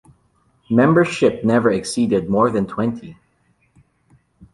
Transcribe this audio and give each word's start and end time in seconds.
Membership 0.71 1.43
never 1.45 1.69
exceeded 1.69 2.27
more 2.27 2.49
than 2.49 2.65
twenty. 2.65 3.19